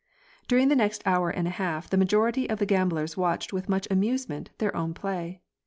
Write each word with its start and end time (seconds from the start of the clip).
During 0.47 0.69
the 0.69 0.75
next 0.75 1.03
hour 1.05 1.29
and 1.29 1.47
a 1.47 1.51
half, 1.51 1.87
the 1.87 1.95
majority 1.95 2.49
of 2.49 2.57
the 2.57 2.65
gam 2.65 2.89
blers 2.89 3.15
watched 3.17 3.53
with 3.53 3.69
much 3.69 3.87
amusement 3.91 4.49
their 4.57 4.75
own 4.75 4.95
play. 4.95 5.41